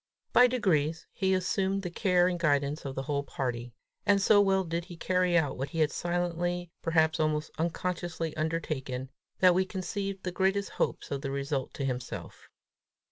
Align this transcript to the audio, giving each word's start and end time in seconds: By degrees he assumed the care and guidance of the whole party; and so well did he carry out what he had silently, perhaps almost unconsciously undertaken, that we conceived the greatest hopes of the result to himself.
By 0.33 0.47
degrees 0.47 1.05
he 1.13 1.35
assumed 1.35 1.83
the 1.83 1.91
care 1.91 2.27
and 2.27 2.39
guidance 2.39 2.85
of 2.85 2.95
the 2.95 3.03
whole 3.03 3.21
party; 3.21 3.71
and 4.03 4.19
so 4.19 4.41
well 4.41 4.63
did 4.63 4.85
he 4.85 4.97
carry 4.97 5.37
out 5.37 5.57
what 5.59 5.69
he 5.69 5.79
had 5.81 5.91
silently, 5.91 6.71
perhaps 6.81 7.19
almost 7.19 7.51
unconsciously 7.59 8.35
undertaken, 8.35 9.11
that 9.41 9.53
we 9.53 9.63
conceived 9.63 10.23
the 10.23 10.31
greatest 10.31 10.71
hopes 10.71 11.11
of 11.11 11.21
the 11.21 11.29
result 11.29 11.75
to 11.75 11.85
himself. 11.85 12.49